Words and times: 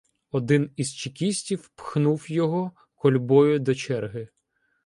Один 0.31 0.71
із 0.75 0.93
чекістів 0.93 1.69
пхнув 1.75 2.31
його 2.31 2.71
кольбою 2.95 3.59
до 3.59 3.75
черги. 3.75 4.27